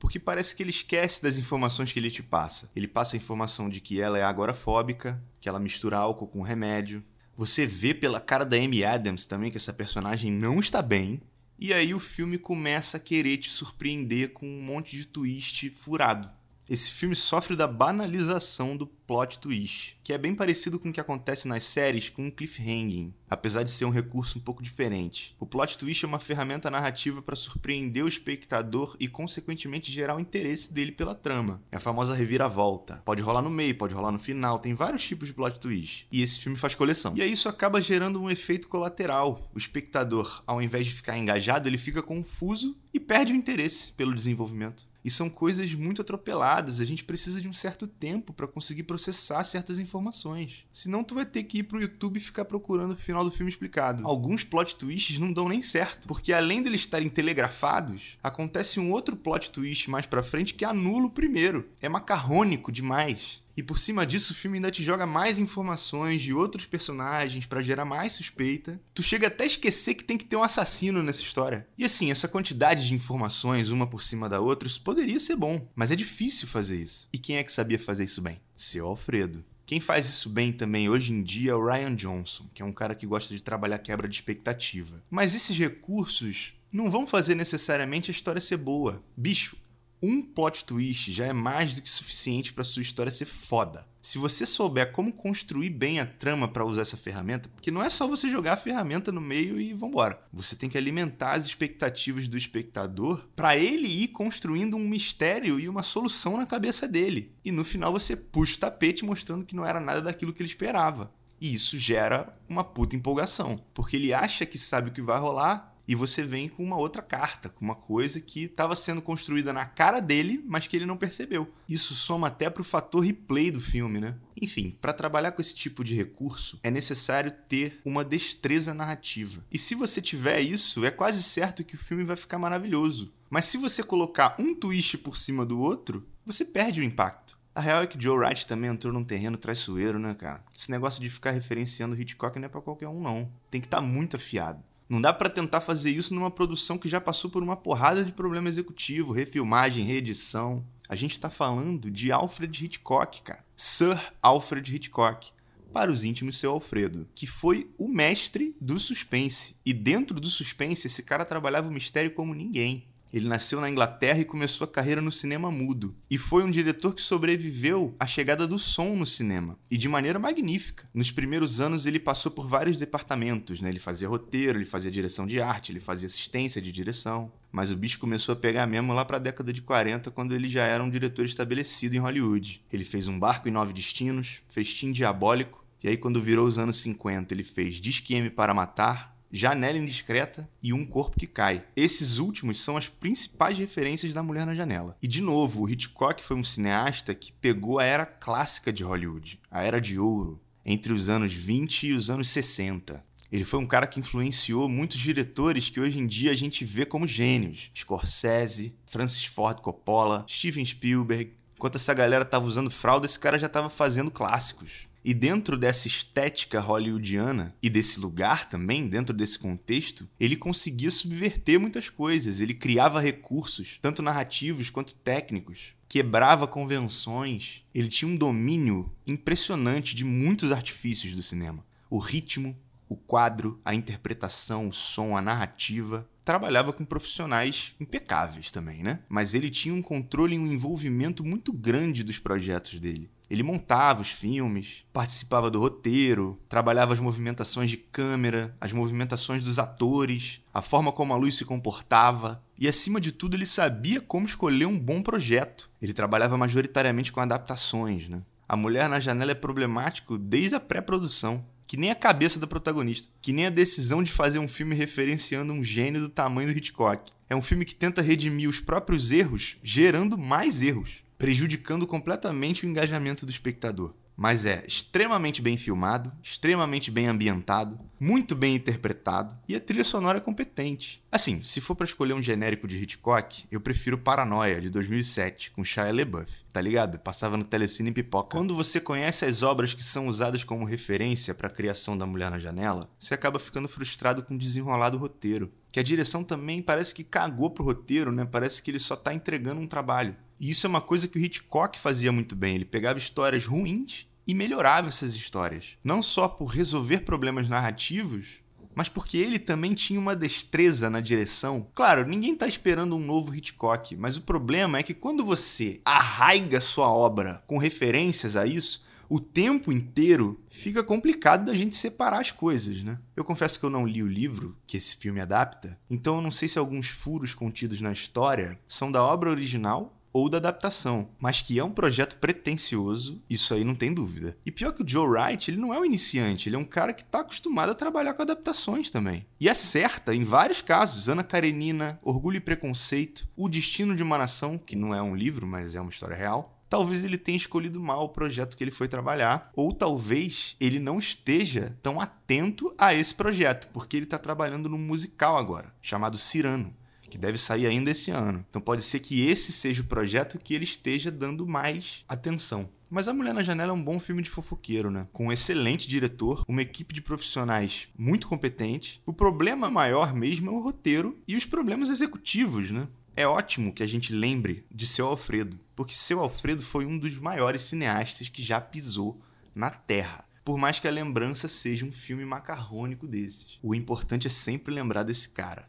porque 0.03 0.19
parece 0.19 0.57
que 0.57 0.65
ele 0.65 0.71
esquece 0.71 1.23
das 1.23 1.39
informações 1.39 1.93
que 1.93 1.99
ele 2.01 2.11
te 2.11 2.25
passa. 2.25 2.69
Ele 2.75 2.89
passa 2.89 3.15
a 3.15 3.19
informação 3.19 3.69
de 3.69 3.81
que 3.81 4.01
ela 4.01 4.19
é 4.19 4.25
agorafóbica, 4.25 5.23
que 5.41 5.49
ela 5.49 5.61
mistura 5.61 5.97
álcool 5.97 6.27
com 6.27 6.43
remédio. 6.43 7.05
Você 7.37 7.65
vê 7.65 7.95
pela 7.95 8.19
cara 8.19 8.45
da 8.45 8.57
Amy 8.57 8.85
Adams 8.85 9.27
também 9.27 9.49
que 9.49 9.59
essa 9.59 9.73
personagem 9.73 10.33
não 10.33 10.59
está 10.59 10.83
bem. 10.83 11.23
E 11.57 11.73
aí 11.73 11.95
o 11.95 12.01
filme 12.01 12.37
começa 12.37 12.97
a 12.97 13.01
querer 13.01 13.37
te 13.37 13.49
surpreender 13.49 14.33
com 14.33 14.45
um 14.45 14.61
monte 14.61 14.97
de 14.97 15.07
twist 15.07 15.71
furado. 15.71 16.29
Esse 16.69 16.91
filme 16.91 17.15
sofre 17.15 17.55
da 17.55 17.69
banalização 17.69 18.77
do 18.77 18.89
plot 18.89 19.39
twist, 19.39 20.01
que 20.03 20.13
é 20.13 20.19
bem 20.19 20.35
parecido 20.35 20.81
com 20.81 20.89
o 20.89 20.93
que 20.93 21.01
acontece 21.01 21.47
nas 21.47 21.63
séries 21.63 22.11
com 22.11 22.27
o 22.27 22.33
cliffhanging, 22.33 23.15
apesar 23.33 23.63
de 23.63 23.71
ser 23.71 23.85
um 23.85 23.91
recurso 23.91 24.39
um 24.39 24.43
pouco 24.43 24.63
diferente. 24.63 25.35
O 25.41 25.47
plot 25.47 25.79
twist 25.79 26.05
é 26.05 26.09
uma 26.09 26.19
ferramenta 26.19 26.71
narrativa 26.71 27.23
para 27.23 27.35
surpreender 27.35 28.05
o 28.05 28.09
espectador 28.09 28.97
e, 29.01 29.09
consequentemente, 29.09 29.91
gerar 29.91 30.17
o 30.17 30.21
interesse 30.21 30.73
dele 30.73 30.93
pela 30.93 31.15
trama. 31.15 31.63
É 31.71 31.77
a 31.77 31.81
famosa 31.81 32.15
reviravolta. 32.15 33.03
Pode 33.05 33.23
rolar 33.23 33.43
no 33.43 33.51
meio, 33.51 33.75
pode 33.75 33.95
rolar 33.95 34.13
no 34.13 34.19
final, 34.19 34.59
tem 34.59 34.75
vários 34.75 35.05
tipos 35.05 35.29
de 35.29 35.35
plot 35.35 35.59
twist. 35.59 36.07
E 36.13 36.23
esse 36.23 36.39
filme 36.39 36.59
faz 36.59 36.75
coleção. 36.75 37.15
E 37.17 37.23
aí 37.23 37.33
isso 37.33 37.49
acaba 37.49 37.81
gerando 37.81 38.21
um 38.21 38.31
efeito 38.31 38.69
colateral. 38.69 39.41
O 39.55 39.59
espectador, 39.59 40.43
ao 40.47 40.61
invés 40.61 40.87
de 40.87 40.93
ficar 40.93 41.17
engajado, 41.17 41.69
ele 41.69 41.79
fica 41.79 42.03
confuso 42.03 42.77
e 42.93 43.01
perde 43.01 43.33
o 43.33 43.37
interesse 43.37 43.93
pelo 43.93 44.15
desenvolvimento. 44.15 44.93
E 45.05 45.11
são 45.11 45.29
coisas 45.29 45.75
muito 45.75 46.01
atropeladas, 46.01 46.81
a 46.81 46.85
gente 46.85 47.03
precisa 47.03 47.41
de 47.41 47.49
um 47.49 47.53
certo 47.53 47.87
tempo 47.87 48.33
para 48.33 48.47
conseguir 48.47 48.85
processar 48.85 49.43
certas 49.43 49.79
informações. 49.79 50.65
Senão 50.71 51.03
tu 51.03 51.15
vai 51.15 51.27
ter 51.27 51.43
que 51.43 51.59
ir 51.59 51.63
pro 51.65 51.81
YouTube 51.81 52.19
e 52.19 52.21
ficar 52.21 52.45
procurando 52.45 52.93
o 52.93 52.97
final 52.97 53.22
do 53.25 53.31
filme 53.31 53.51
explicado. 53.51 54.07
Alguns 54.07 54.45
plot 54.45 54.77
twists 54.77 55.19
não 55.19 55.33
dão 55.33 55.49
nem 55.49 55.63
certo, 55.63 56.07
porque 56.07 56.33
além 56.33 56.63
deles 56.63 56.81
estarem 56.81 57.09
telegrafados, 57.09 58.19
acontece 58.23 58.81
um 58.81 58.91
outro 58.91 59.17
plot 59.17 59.51
twist 59.51 59.91
mais 59.91 60.07
para 60.07 60.23
frente 60.23 60.55
que 60.55 60.65
anula 60.65 61.07
o 61.07 61.11
primeiro. 61.11 61.69
É 61.81 61.89
macarrônico 61.89 62.73
demais. 62.73 63.43
E 63.57 63.63
por 63.63 63.79
cima 63.79 64.07
disso, 64.07 64.33
o 64.33 64.35
filme 64.35 64.57
ainda 64.57 64.71
te 64.71 64.83
joga 64.83 65.07
mais 65.07 65.39
informações 65.39 66.23
de 66.23 66.33
outros 66.33 66.65
personagens 66.65 67.47
para 67.47 67.61
gerar 67.61 67.85
mais 67.85 68.15
suspeita. 68.15 68.81
Tu 68.95 69.03
chega 69.03 69.27
até 69.27 69.45
a 69.45 69.47
esquecer 69.47 69.95
que 69.95 70.05
tem 70.05 70.17
que 70.17 70.25
ter 70.25 70.37
um 70.37 70.43
assassino 70.43 71.03
nessa 71.03 71.21
história. 71.21 71.67
E 71.77 71.85
assim, 71.85 72.11
essa 72.11 72.29
quantidade 72.29 72.87
de 72.87 72.95
informações, 72.95 73.71
uma 73.71 73.87
por 73.87 74.03
cima 74.03 74.29
da 74.29 74.41
outra, 74.41 74.67
isso 74.67 74.83
poderia 74.83 75.21
ser 75.21 75.37
bom, 75.37 75.69
mas 75.75 75.91
é 75.91 75.97
difícil 75.97 76.49
fazer 76.49 76.83
isso. 76.83 77.09
E 77.13 77.19
quem 77.19 77.37
é 77.37 77.45
que 77.45 77.53
sabia 77.53 77.79
fazer 77.79 78.05
isso 78.05 78.23
bem? 78.23 78.41
Seu 78.57 78.87
Alfredo. 78.87 79.45
Quem 79.65 79.81
faz 79.81 80.09
isso 80.09 80.29
bem 80.29 80.53
também 80.53 80.89
hoje 80.89 81.13
em 81.13 81.23
dia 81.23 81.53
é 81.53 81.55
o 81.55 81.65
Ryan 81.65 81.95
Johnson, 81.95 82.49
que 82.53 82.63
é 82.63 82.65
um 82.65 82.73
cara 82.73 82.95
que 82.95 83.07
gosta 83.07 83.35
de 83.35 83.43
trabalhar 83.43 83.79
quebra 83.79 84.09
de 84.09 84.15
expectativa. 84.15 85.03
Mas 85.11 85.35
esses 85.35 85.57
recursos 85.57 86.55
não 86.73 86.91
vão 86.91 87.07
fazer 87.07 87.35
necessariamente 87.35 88.11
a 88.11 88.15
história 88.15 88.41
ser 88.41 88.57
boa. 88.57 89.03
Bicho, 89.17 89.57
um 90.03 90.21
plot 90.21 90.65
twist 90.65 91.13
já 91.13 91.27
é 91.27 91.33
mais 91.33 91.75
do 91.75 91.83
que 91.83 91.91
suficiente 91.91 92.53
para 92.53 92.65
sua 92.65 92.83
história 92.83 93.13
ser 93.13 93.27
foda. 93.27 93.87
Se 94.03 94.19
você 94.19 94.45
souber 94.45 94.91
como 94.91 95.13
construir 95.13 95.71
bem 95.71 96.01
a 96.01 96.05
trama 96.05 96.49
para 96.49 96.65
usar 96.65 96.83
essa 96.83 96.97
ferramenta, 96.97 97.49
porque 97.49 97.71
não 97.71 97.85
é 97.85 97.89
só 97.89 98.05
você 98.05 98.29
jogar 98.29 98.55
a 98.55 98.57
ferramenta 98.57 99.13
no 99.13 99.21
meio 99.21 99.61
e 99.61 99.73
vambora. 99.73 100.21
Você 100.33 100.57
tem 100.57 100.69
que 100.69 100.77
alimentar 100.77 101.35
as 101.35 101.45
expectativas 101.45 102.27
do 102.27 102.37
espectador 102.37 103.25
para 103.37 103.57
ele 103.57 103.87
ir 103.87 104.09
construindo 104.09 104.77
um 104.77 104.89
mistério 104.89 105.61
e 105.61 105.69
uma 105.69 105.85
solução 105.85 106.37
na 106.37 106.47
cabeça 106.47 106.89
dele. 106.89 107.33
E 107.45 107.53
no 107.53 107.65
final 107.65 107.93
você 107.93 108.17
puxa 108.17 108.57
o 108.57 108.59
tapete 108.59 109.05
mostrando 109.05 109.45
que 109.45 109.55
não 109.55 109.65
era 109.65 109.79
nada 109.79 110.03
daquilo 110.03 110.33
que 110.33 110.43
ele 110.43 110.49
esperava. 110.49 111.15
E 111.41 111.55
isso 111.55 111.79
gera 111.79 112.37
uma 112.49 112.65
puta 112.65 112.97
empolgação, 112.97 113.65
porque 113.73 113.97
ele 113.97 114.13
acha 114.13 114.45
que 114.45 114.59
sabe 114.59 114.91
o 114.91 114.93
que 114.93 115.03
vai 115.03 115.21
rolar, 115.21 115.72
e 115.87 115.95
você 115.95 116.23
vem 116.23 116.49
com 116.49 116.63
uma 116.63 116.77
outra 116.77 117.03
carta, 117.03 117.49
com 117.49 117.65
uma 117.65 117.75
coisa 117.75 118.21
que 118.21 118.45
estava 118.45 118.77
sendo 118.77 119.03
construída 119.03 119.53
na 119.53 119.65
cara 119.65 120.01
dele, 120.01 120.43
mas 120.47 120.67
que 120.67 120.77
ele 120.77 120.87
não 120.87 120.97
percebeu. 120.97 121.53
Isso 121.69 121.95
soma 121.95 122.29
até 122.29 122.49
para 122.49 122.63
o 122.63 122.65
fator 122.65 123.05
replay 123.05 123.51
do 123.51 123.61
filme, 123.61 124.01
né? 124.01 124.17
Enfim, 124.41 124.77
para 124.81 124.93
trabalhar 124.93 125.33
com 125.33 125.41
esse 125.41 125.55
tipo 125.55 125.85
de 125.85 125.95
recurso 125.95 126.59
é 126.63 126.71
necessário 126.71 127.33
ter 127.49 127.81
uma 127.85 128.05
destreza 128.05 128.75
narrativa. 128.75 129.45
E 129.51 129.59
se 129.59 129.75
você 129.75 130.01
tiver 130.01 130.41
isso, 130.41 130.85
é 130.85 130.91
quase 130.91 131.23
certo 131.23 131.65
que 131.65 131.75
o 131.75 131.79
filme 131.79 132.05
vai 132.05 132.17
ficar 132.17 132.39
maravilhoso. 132.39 133.13
Mas 133.29 133.47
se 133.47 133.57
você 133.57 133.83
colocar 133.83 134.37
um 134.39 134.55
twist 134.55 134.99
por 134.99 135.17
cima 135.17 135.47
do 135.47 135.59
outro, 135.61 136.07
você 136.25 136.45
perde 136.45 136.81
o 136.81 136.85
impacto. 136.85 137.41
A 137.55 137.61
real 137.61 137.83
é 137.83 137.87
que 137.87 138.03
Joe 138.03 138.17
Wright 138.17 138.47
também 138.47 138.71
entrou 138.71 138.93
num 138.95 139.05
terreno 139.05 139.37
traiçoeiro, 139.37 139.99
né, 139.99 140.15
cara? 140.15 140.43
Esse 140.57 140.71
negócio 140.71 141.03
de 141.03 141.11
ficar 141.11 141.33
referenciando 141.33 141.99
Hitchcock 141.99 142.39
não 142.39 142.47
é 142.47 142.49
pra 142.49 142.63
qualquer 142.63 142.89
um, 142.89 143.01
não. 143.01 143.31
Tem 143.51 143.61
que 143.61 143.67
estar 143.67 143.79
tá 143.79 143.83
muito 143.83 144.17
afiado. 144.17 144.63
Não 144.93 145.01
dá 145.01 145.11
para 145.11 145.31
tentar 145.31 145.63
fazer 145.63 145.89
isso 145.89 146.15
numa 146.15 146.31
produção 146.31 146.77
que 146.77 146.87
já 146.87 147.01
passou 147.01 147.31
por 147.31 147.43
uma 147.43 147.57
porrada 147.57 148.05
de 148.05 148.13
problema 148.13 148.51
executivo, 148.51 149.11
refilmagem, 149.15 149.87
reedição. 149.87 150.63
A 150.87 150.95
gente 150.95 151.19
tá 151.19 151.31
falando 151.31 151.91
de 151.91 152.13
Alfred 152.13 152.63
Hitchcock, 152.63 153.23
cara. 153.23 153.43
Sir 153.57 153.99
Alfred 154.21 154.77
Hitchcock. 154.77 155.31
Para 155.73 155.91
os 155.91 156.05
íntimos, 156.05 156.37
seu 156.37 156.51
Alfredo, 156.51 157.09
que 157.15 157.27
foi 157.27 157.71
o 157.79 157.89
mestre 157.89 158.55
do 158.61 158.79
suspense. 158.79 159.57
E 159.65 159.73
dentro 159.73 160.21
do 160.21 160.27
suspense, 160.27 160.87
esse 160.87 161.03
cara 161.03 161.25
trabalhava 161.25 161.71
o 161.71 161.73
mistério 161.73 162.13
como 162.13 162.35
ninguém. 162.35 162.87
Ele 163.13 163.29
nasceu 163.29 163.61
na 163.61 163.69
Inglaterra 163.69 164.21
e 164.21 164.25
começou 164.25 164.65
a 164.65 164.71
carreira 164.71 165.03
no 165.03 165.13
cinema 165.13 165.51
mudo. 165.51 165.95
E 166.11 166.17
foi 166.17 166.43
um 166.43 166.51
diretor 166.51 166.95
que 166.95 167.03
sobreviveu 167.03 167.95
à 168.01 168.07
chegada 168.07 168.49
do 168.49 168.59
som 168.59 168.97
no 168.97 169.07
cinema. 169.07 169.59
E 169.71 169.77
de 169.77 169.89
maneira 169.89 170.19
magnífica. 170.19 170.89
Nos 170.95 171.13
primeiros 171.13 171.61
anos 171.61 171.85
ele 171.85 172.01
passou 172.01 172.33
por 172.33 172.49
vários 172.49 172.79
departamentos, 172.79 173.61
né? 173.61 173.69
Ele 173.69 173.79
fazia 173.79 174.09
roteiro, 174.09 174.59
ele 174.59 174.65
fazia 174.65 174.91
direção 174.91 175.27
de 175.27 175.41
arte, 175.41 175.73
ele 175.73 175.81
fazia 175.81 176.07
assistência 176.07 176.63
de 176.63 176.73
direção. 176.73 177.31
Mas 177.51 177.71
o 177.71 177.77
bicho 177.77 177.99
começou 177.99 178.33
a 178.33 178.37
pegar 178.37 178.67
mesmo 178.67 178.95
lá 178.95 179.05
para 179.05 179.19
a 179.19 179.21
década 179.21 179.53
de 179.53 179.61
40, 179.61 180.11
quando 180.11 180.35
ele 180.35 180.49
já 180.49 180.65
era 180.65 180.83
um 180.83 180.89
diretor 180.89 181.27
estabelecido 181.27 181.95
em 181.95 181.99
Hollywood. 181.99 182.65
Ele 182.73 182.85
fez 182.85 183.09
Um 183.09 183.19
Barco 183.19 183.47
em 183.47 183.53
Nove 183.53 183.75
Destinos, 183.75 184.41
fez 184.49 184.73
Tim 184.73 184.91
Diabólico, 184.91 185.63
e 185.83 185.89
aí 185.89 185.97
quando 185.97 186.23
virou 186.23 186.47
os 186.47 186.59
anos 186.59 186.79
50 186.79 187.35
ele 187.35 187.43
fez 187.43 187.77
Disque 187.77 188.31
para 188.31 188.55
Matar, 188.55 189.12
Janela 189.35 189.79
Indiscreta 189.79 190.47
e 190.63 190.75
Um 190.75 190.85
Corpo 190.85 191.19
que 191.19 191.27
Cai. 191.27 191.65
Esses 191.75 192.19
últimos 192.19 192.61
são 192.61 192.77
as 192.77 192.91
principais 192.91 193.59
referências 193.59 194.13
da 194.13 194.23
Mulher 194.23 194.45
na 194.45 194.55
Janela. 194.55 194.97
E 195.01 195.09
de 195.09 195.23
novo, 195.23 195.63
o 195.63 195.69
Hitchcock 195.71 196.23
foi 196.23 196.37
um 196.37 196.45
cineasta 196.45 197.15
que 197.15 197.33
pegou 197.33 197.79
a 197.79 197.85
era 197.85 198.05
clássica 198.05 198.71
de 198.71 198.85
Hollywood, 198.85 199.41
a 199.51 199.63
era 199.63 199.81
de 199.81 199.99
ouro, 199.99 200.39
entre 200.67 200.93
os 200.93 201.09
anos 201.09 201.33
20 201.33 201.89
e 201.89 201.93
os 201.95 202.11
anos 202.11 202.29
60. 202.29 203.03
Ele 203.33 203.45
foi 203.45 203.59
um 203.59 203.67
cara 203.67 203.87
que 203.87 203.99
influenciou 203.99 204.69
muitos 204.69 204.99
diretores 204.99 205.71
que 205.71 205.81
hoje 205.81 205.99
em 205.99 206.07
dia 206.07 206.31
a 206.31 206.35
gente 206.35 206.67
vê 206.67 206.85
como 206.85 207.07
gênios. 207.07 207.71
Scorsese, 207.75 208.77
Francis 208.85 209.25
Ford 209.25 209.59
Coppola, 209.63 210.27
Steven 210.29 210.67
Spielberg. 210.67 211.33
Enquanto 211.57 211.77
essa 211.77 211.95
galera 211.95 212.27
tava 212.27 212.45
usando 212.45 212.71
fralda, 212.71 213.07
esse 213.07 213.19
cara 213.19 213.39
já 213.39 213.49
tava 213.49 213.71
fazendo 213.71 214.11
clássicos. 214.11 214.87
E 215.05 215.13
dentro 215.13 215.57
dessa 215.57 215.89
estética 215.89 216.61
hollywoodiana 216.61 217.55
e 217.61 217.69
desse 217.69 217.99
lugar 217.99 218.49
também, 218.49 218.87
dentro 218.87 219.15
desse 219.15 219.39
contexto, 219.39 220.09
ele 220.19 220.37
conseguia 220.37 220.91
subverter 220.91 221.59
muitas 221.59 221.91
coisas. 221.91 222.41
Ele 222.41 222.55
criava 222.55 223.01
recursos, 223.01 223.79
tanto 223.83 224.03
narrativos 224.03 224.71
quanto 224.71 224.95
técnicos, 224.95 225.75
quebrava 225.89 226.47
convenções. 226.47 227.67
Ele 227.75 227.89
tinha 227.89 228.11
um 228.11 228.17
domínio 228.17 228.91
impressionante 229.07 229.95
de 229.95 230.05
muitos 230.05 230.53
artifícios 230.53 231.15
do 231.15 231.23
cinema: 231.23 231.67
o 231.91 231.99
ritmo, 231.99 232.57
o 232.89 232.97
quadro, 232.97 233.61
a 233.65 233.75
interpretação, 233.75 234.69
o 234.69 234.73
som, 234.73 235.17
a 235.17 235.23
narrativa. 235.23 236.09
Trabalhava 236.25 236.73
com 236.73 236.85
profissionais 236.85 237.75
impecáveis 237.81 238.53
também, 238.53 238.83
né? 238.85 239.01
Mas 239.09 239.35
ele 239.35 239.51
tinha 239.51 239.75
um 239.75 239.83
controle 239.83 240.37
e 240.37 240.39
um 240.39 240.47
envolvimento 240.47 241.25
muito 241.25 241.53
grande 241.53 242.05
dos 242.05 242.21
projetos 242.21 242.79
dele. 242.79 243.11
Ele 243.33 243.43
montava 243.43 244.03
os 244.03 244.11
filmes, 244.11 244.85
participava 244.93 245.51
do 245.51 245.59
roteiro, 245.59 246.39
trabalhava 246.51 246.93
as 246.93 247.01
movimentações 247.01 247.71
de 247.71 247.79
câmera, 247.79 248.55
as 248.61 248.75
movimentações 248.75 249.43
dos 249.43 249.59
atores, 249.59 250.43
a 250.53 250.61
forma 250.61 250.93
como 250.93 251.15
a 251.15 251.17
luz 251.17 251.39
se 251.39 251.45
comportava. 251.47 252.45
E 252.59 252.69
acima 252.69 253.01
de 253.01 253.11
tudo, 253.11 253.35
ele 253.35 253.47
sabia 253.47 254.03
como 254.03 254.27
escolher 254.27 254.67
um 254.67 254.79
bom 254.79 255.01
projeto. 255.01 255.71
Ele 255.81 255.95
trabalhava 255.95 256.37
majoritariamente 256.37 257.11
com 257.11 257.21
adaptações, 257.21 258.07
né? 258.07 258.21
A 258.47 258.55
Mulher 258.55 258.87
na 258.87 259.01
Janela 259.01 259.33
é 259.33 259.35
problemático 259.35 260.19
desde 260.19 260.55
a 260.55 260.61
pré-produção 260.61 261.43
que 261.67 261.79
nem 261.79 261.91
a 261.91 261.95
cabeça 261.95 262.39
da 262.39 262.47
protagonista, 262.47 263.09
que 263.23 263.33
nem 263.33 263.47
a 263.47 263.51
decisão 263.51 264.03
de 264.03 264.13
fazer 264.13 264.39
um 264.39 264.47
filme 264.47 264.75
referenciando 264.75 265.55
um 265.55 265.65
gênio 265.65 266.03
do 266.03 266.11
tamanho 266.11 266.53
do 266.53 266.59
Hitchcock. 266.59 267.11
É 267.31 267.35
um 267.35 267.41
filme 267.41 267.65
que 267.65 267.75
tenta 267.75 268.03
redimir 268.03 268.47
os 268.47 268.61
próprios 268.61 269.11
erros, 269.11 269.57
gerando 269.63 270.19
mais 270.19 270.63
erros, 270.63 271.02
prejudicando 271.23 271.87
completamente 271.87 272.67
o 272.67 272.69
engajamento 272.69 273.25
do 273.25 273.31
espectador 273.31 273.95
mas 274.17 274.45
é 274.45 274.65
extremamente 274.67 275.41
bem 275.41 275.57
filmado, 275.57 276.13
extremamente 276.23 276.91
bem 276.91 277.07
ambientado, 277.07 277.79
muito 277.99 278.35
bem 278.35 278.57
interpretado 278.57 279.37
e 279.49 279.57
a 279.57 279.61
trilha 279.61 279.85
sonora 279.85 280.19
é 280.19 280.21
competente. 280.21 281.03
Assim, 281.11 281.43
se 281.43 281.61
for 281.61 281.75
para 281.75 281.87
escolher 281.87 282.13
um 282.15 282.23
genérico 282.23 282.67
de 282.67 282.79
Hitchcock, 282.79 283.45
eu 283.51 283.61
prefiro 283.61 283.99
Paranoia 283.99 284.61
de 284.61 284.71
2007 284.71 285.53
com 285.53 285.65
Shia 285.65 285.93
LaBeouf, 285.93 286.45
tá 286.53 286.61
ligado? 286.61 286.99
Passava 286.99 287.37
no 287.37 287.45
Telecine 287.45 287.93
Pipoca. 287.93 288.37
Quando 288.37 288.55
você 288.55 288.81
conhece 288.81 289.25
as 289.25 289.43
obras 289.43 289.75
que 289.75 289.85
são 289.85 290.09
usadas 290.09 290.45
como 290.45 290.65
referência 290.65 291.35
para 291.35 291.49
a 291.49 291.53
criação 291.53 291.97
da 291.97 292.07
Mulher 292.07 292.31
na 292.31 292.39
Janela, 292.39 292.91
você 292.99 293.15
acaba 293.15 293.39
ficando 293.39 293.69
frustrado 293.69 294.23
com 294.23 294.35
o 294.35 294.39
desenrolar 294.39 294.91
do 294.91 294.99
roteiro. 294.99 295.51
Que 295.71 295.81
a 295.81 295.83
direção 295.83 296.23
também 296.23 296.61
parece 296.61 296.95
que 296.95 297.03
cagou 297.03 297.51
pro 297.51 297.65
roteiro, 297.65 298.13
né? 298.13 298.27
Parece 298.31 298.63
que 298.63 298.71
ele 298.71 298.79
só 298.79 298.95
tá 298.95 299.15
entregando 299.15 299.61
um 299.61 299.67
trabalho. 299.67 300.15
E 300.43 300.51
isso 300.51 300.67
é 300.67 300.69
uma 300.69 300.81
coisa 300.81 301.07
que 301.07 301.17
o 301.17 301.23
Hitchcock 301.23 301.79
fazia 301.79 302.11
muito 302.11 302.35
bem. 302.35 302.57
Ele 302.57 302.65
pegava 302.65 302.99
histórias 302.99 303.47
ruins 303.47 304.09
e 304.27 304.35
melhorava 304.35 304.89
essas 304.89 305.15
histórias. 305.15 305.79
Não 305.85 306.03
só 306.03 306.27
por 306.27 306.47
resolver 306.47 307.03
problemas 307.03 307.49
narrativos, 307.49 308.41
mas 308.75 308.89
porque 308.89 309.17
ele 309.17 309.39
também 309.39 309.73
tinha 309.73 310.01
uma 310.01 310.17
destreza 310.17 310.91
na 310.91 311.01
direção. 311.01 311.69
Claro, 311.73 312.09
ninguém 312.09 312.33
está 312.33 312.49
esperando 312.49 312.97
um 312.97 313.07
novo 313.07 313.33
Hitchcock, 313.33 313.95
mas 313.95 314.17
o 314.17 314.23
problema 314.23 314.79
é 314.79 314.83
que 314.83 314.95
quando 314.95 315.25
você 315.25 315.81
arraiga 315.85 316.61
sua 316.61 316.91
obra 316.91 317.45
com 317.47 317.57
referências 317.57 318.35
a 318.35 318.45
isso, 318.45 318.85
o 319.09 319.21
tempo 319.21 319.71
inteiro 319.71 320.43
fica 320.51 320.83
complicado 320.83 321.45
da 321.45 321.55
gente 321.55 321.77
separar 321.77 322.19
as 322.19 322.33
coisas, 322.33 322.83
né? 322.83 322.99
Eu 323.15 323.25
confesso 323.25 323.61
que 323.61 323.65
eu 323.65 323.71
não 323.71 323.87
li 323.87 324.03
o 324.03 324.09
livro 324.09 324.57
que 324.67 324.77
esse 324.77 324.97
filme 324.97 325.21
adapta, 325.21 325.79
então 325.89 326.17
eu 326.17 326.23
não 326.23 326.33
sei 326.33 326.49
se 326.49 326.59
alguns 326.59 326.89
furos 326.89 327.33
contidos 327.33 327.81
na 327.81 327.93
história 327.93 328.59
são 328.67 328.91
da 328.91 329.05
obra 329.05 329.31
original 329.31 330.02
ou 330.13 330.29
da 330.29 330.37
adaptação, 330.37 331.09
mas 331.19 331.41
que 331.41 331.59
é 331.59 331.65
um 331.65 331.71
projeto 331.71 332.19
pretensioso, 332.19 333.23
isso 333.29 333.55
aí 333.55 333.65
não 333.65 333.75
tem 333.75 333.93
dúvida. 333.93 334.37
E 334.45 334.51
pior 334.51 334.73
que 334.73 334.83
o 334.83 334.89
Joe 334.89 335.09
Wright, 335.09 335.51
ele 335.51 335.61
não 335.61 335.73
é 335.73 335.79
um 335.79 335.85
iniciante, 335.85 336.49
ele 336.49 336.57
é 336.57 336.59
um 336.59 336.65
cara 336.65 336.93
que 336.93 337.03
está 337.03 337.21
acostumado 337.21 337.71
a 337.71 337.75
trabalhar 337.75 338.15
com 338.15 338.23
adaptações 338.23 338.91
também. 338.91 339.27
E 339.41 339.49
acerta 339.49 340.15
em 340.15 340.25
vários 340.25 340.61
casos, 340.61 341.09
Ana 341.09 341.25
Karenina, 341.25 341.99
Orgulho 342.03 342.37
e 342.37 342.41
Preconceito, 342.41 343.29
O 343.37 343.49
Destino 343.49 343.95
de 343.95 344.03
uma 344.03 344.19
Nação, 344.19 344.59
que 344.59 344.77
não 344.77 344.95
é 344.95 345.03
um 345.03 345.17
livro, 345.17 345.47
mas 345.47 345.75
é 345.75 345.81
uma 345.81 345.91
história 345.91 346.17
real, 346.17 346.59
talvez 346.69 347.05
ele 347.05 347.19
tenha 347.19 347.37
escolhido 347.37 347.79
mal 347.79 348.05
o 348.05 348.09
projeto 348.09 348.57
que 348.57 348.65
ele 348.65 348.71
foi 348.71 348.89
trabalhar, 348.89 349.51
ou 349.55 349.75
talvez 349.75 350.57
ele 350.59 350.79
não 350.79 350.99
esteja 350.99 351.77
tão 351.83 352.01
atento 352.01 352.75
a 352.79 352.95
esse 352.95 353.15
projeto, 353.15 353.69
porque 353.73 353.97
ele 353.97 354.05
está 354.05 354.17
trabalhando 354.17 354.71
num 354.71 354.79
musical 354.79 355.37
agora, 355.37 355.75
chamado 355.83 356.17
Cirano 356.17 356.75
que 357.13 357.19
deve 357.19 357.37
sair 357.37 357.67
ainda 357.67 357.91
esse 357.91 358.11
ano. 358.11 358.43
Então 358.49 358.63
pode 358.63 358.81
ser 358.81 358.99
que 358.99 359.27
esse 359.27 359.53
seja 359.53 359.83
o 359.83 359.87
projeto 359.87 360.39
que 360.39 360.55
ele 360.55 360.65
esteja 360.65 361.11
dando 361.11 361.47
mais 361.47 362.07
atenção. 362.09 362.71
Mas 362.89 363.07
A 363.07 363.13
Mulher 363.13 363.35
na 363.35 363.43
Janela 363.43 363.71
é 363.71 363.75
um 363.75 363.85
bom 363.85 364.01
filme 364.01 364.23
de 364.23 364.31
fofoqueiro, 364.31 364.91
né? 364.91 365.07
Com 365.13 365.27
um 365.27 365.33
excelente 365.33 365.87
diretor, 365.87 366.43
uma 366.49 366.63
equipe 366.63 366.95
de 366.95 367.03
profissionais 367.03 367.89
muito 367.99 368.27
competente. 368.27 369.03
O 369.05 369.13
problema 369.13 369.69
maior 369.69 370.15
mesmo 370.15 370.51
é 370.51 370.55
o 370.55 370.63
roteiro 370.63 371.19
e 371.29 371.37
os 371.37 371.45
problemas 371.45 371.91
executivos, 371.91 372.71
né? 372.71 372.89
É 373.15 373.27
ótimo 373.27 373.75
que 373.75 373.83
a 373.83 373.87
gente 373.87 374.11
lembre 374.11 374.65
de 374.71 374.87
seu 374.87 375.07
Alfredo, 375.07 375.61
porque 375.77 375.95
seu 375.95 376.19
Alfredo 376.19 376.63
foi 376.63 376.87
um 376.87 376.97
dos 376.97 377.19
maiores 377.19 377.61
cineastas 377.61 378.31
que 378.31 378.43
já 378.43 378.59
pisou 378.59 379.21
na 379.55 379.69
Terra. 379.69 380.25
Por 380.43 380.57
mais 380.57 380.81
que 380.81 380.89
a 380.89 380.91
lembrança 380.91 381.47
seja 381.47 381.85
um 381.85 381.93
filme 381.93 382.25
macarrônico 382.25 383.07
desses, 383.07 383.59
o 383.63 383.75
importante 383.75 384.29
é 384.29 384.31
sempre 384.31 384.73
lembrar 384.73 385.03
desse 385.03 385.29
cara. 385.29 385.69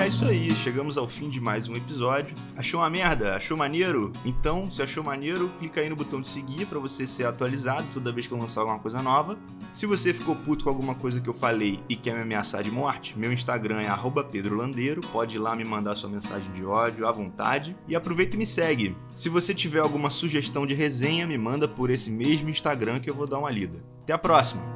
É 0.00 0.08
isso 0.08 0.24
aí, 0.24 0.54
chegamos 0.56 0.98
ao 0.98 1.08
fim 1.08 1.30
de 1.30 1.40
mais 1.40 1.68
um 1.68 1.74
episódio. 1.74 2.36
Achou 2.56 2.80
uma 2.80 2.90
merda? 2.90 3.34
Achou 3.34 3.56
maneiro? 3.56 4.12
Então, 4.24 4.70
se 4.70 4.82
achou 4.82 5.02
maneiro, 5.02 5.50
clica 5.58 5.80
aí 5.80 5.88
no 5.88 5.96
botão 5.96 6.20
de 6.20 6.28
seguir 6.28 6.66
para 6.66 6.78
você 6.78 7.06
ser 7.06 7.26
atualizado 7.26 7.86
toda 7.92 8.12
vez 8.12 8.26
que 8.26 8.34
eu 8.34 8.38
lançar 8.38 8.60
alguma 8.60 8.78
coisa 8.78 9.00
nova. 9.00 9.38
Se 9.72 9.86
você 9.86 10.12
ficou 10.12 10.36
puto 10.36 10.64
com 10.64 10.70
alguma 10.70 10.94
coisa 10.94 11.20
que 11.20 11.28
eu 11.28 11.34
falei 11.34 11.80
e 11.88 11.96
quer 11.96 12.14
me 12.14 12.22
ameaçar 12.22 12.62
de 12.62 12.70
morte, 12.70 13.18
meu 13.18 13.32
Instagram 13.32 13.80
é 13.80 14.22
@pedrolandeiro, 14.30 15.00
pode 15.00 15.36
ir 15.36 15.38
lá 15.38 15.56
me 15.56 15.64
mandar 15.64 15.96
sua 15.96 16.10
mensagem 16.10 16.52
de 16.52 16.64
ódio 16.64 17.06
à 17.06 17.12
vontade 17.12 17.76
e 17.88 17.96
aproveita 17.96 18.36
e 18.36 18.38
me 18.38 18.46
segue. 18.46 18.96
Se 19.14 19.28
você 19.28 19.54
tiver 19.54 19.80
alguma 19.80 20.10
sugestão 20.10 20.66
de 20.66 20.74
resenha, 20.74 21.26
me 21.26 21.38
manda 21.38 21.66
por 21.66 21.90
esse 21.90 22.10
mesmo 22.10 22.50
Instagram 22.50 23.00
que 23.00 23.08
eu 23.08 23.14
vou 23.14 23.26
dar 23.26 23.38
uma 23.38 23.50
lida. 23.50 23.82
Até 24.02 24.12
a 24.12 24.18
próxima. 24.18 24.75